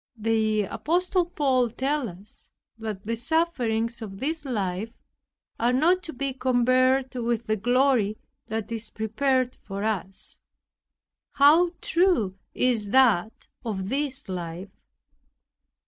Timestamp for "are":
5.59-5.71